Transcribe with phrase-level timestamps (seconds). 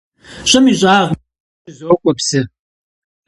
[0.49, 1.17] ЩӀым и щӀагъми
[1.63, 2.41] щызокӀуэ псы.